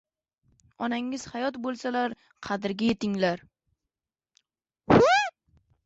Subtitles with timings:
[0.85, 2.17] Onangiz hayot boʻlsalar
[2.49, 3.47] qadriga yetinglar...